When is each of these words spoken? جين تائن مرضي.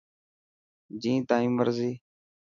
جين 1.01 1.19
تائن 1.27 1.51
مرضي. 1.57 1.91